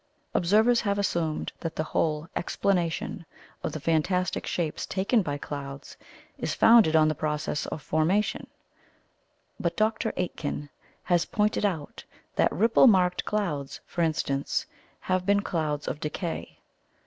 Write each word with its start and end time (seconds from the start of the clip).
Observers 0.33 0.81
have 0.81 0.97
assumed 0.97 1.51
that 1.59 1.75
the 1.75 1.83
whole 1.83 2.27
explanation 2.35 3.23
of 3.61 3.71
the 3.71 3.79
fantastic 3.79 4.47
shapes 4.47 4.87
taken 4.87 5.21
by 5.21 5.37
clouds 5.37 5.95
is 6.39 6.55
founded 6.55 6.95
on 6.95 7.07
the 7.07 7.13
process 7.13 7.67
of 7.67 7.83
formation; 7.83 8.47
but 9.59 9.77
Dr. 9.77 10.11
Aitken 10.17 10.71
has 11.03 11.25
pointed 11.25 11.67
out 11.67 12.03
that 12.35 12.51
ripple 12.51 12.87
marked 12.87 13.25
clouds, 13.25 13.79
for 13.85 14.01
instance, 14.01 14.65
have 15.01 15.23
been 15.23 15.41
clouds 15.43 15.87
of 15.87 15.99
decay. 15.99 16.57